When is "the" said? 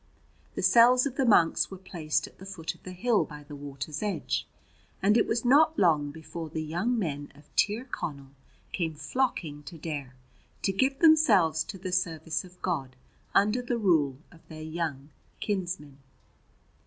0.55-0.63, 1.15-1.27, 2.39-2.45, 2.81-2.91, 3.43-3.55, 6.49-6.63, 11.77-11.91, 13.61-13.77